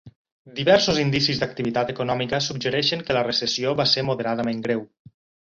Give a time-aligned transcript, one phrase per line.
[0.59, 4.85] Diversos indicis d'activitat econòmica suggereixen que la recessió va ser moderadament greu.